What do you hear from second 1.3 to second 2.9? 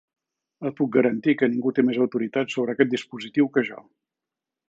que ningú té més autoritat sobre